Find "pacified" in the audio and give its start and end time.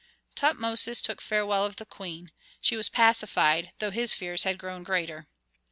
2.89-3.71